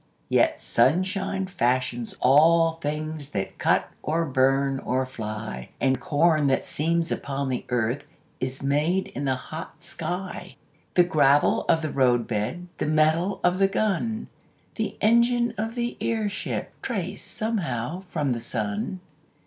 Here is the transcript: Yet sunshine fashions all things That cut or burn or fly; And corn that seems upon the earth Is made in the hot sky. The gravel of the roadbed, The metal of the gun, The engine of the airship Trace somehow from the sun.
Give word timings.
Yet 0.29 0.59
sunshine 0.59 1.45
fashions 1.45 2.15
all 2.21 2.79
things 2.81 3.29
That 3.33 3.59
cut 3.59 3.91
or 4.01 4.25
burn 4.25 4.79
or 4.79 5.05
fly; 5.05 5.69
And 5.79 5.99
corn 5.99 6.47
that 6.47 6.65
seems 6.65 7.11
upon 7.11 7.49
the 7.49 7.65
earth 7.69 8.01
Is 8.39 8.63
made 8.63 9.09
in 9.09 9.25
the 9.25 9.35
hot 9.35 9.83
sky. 9.83 10.55
The 10.95 11.03
gravel 11.03 11.65
of 11.69 11.83
the 11.83 11.91
roadbed, 11.91 12.67
The 12.79 12.87
metal 12.87 13.41
of 13.43 13.59
the 13.59 13.67
gun, 13.67 14.27
The 14.73 14.97
engine 15.01 15.53
of 15.55 15.75
the 15.75 15.97
airship 16.01 16.71
Trace 16.81 17.21
somehow 17.23 18.01
from 18.09 18.31
the 18.31 18.39
sun. 18.41 19.01